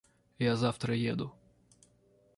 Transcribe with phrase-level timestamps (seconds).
[0.39, 1.31] Я завтра еду.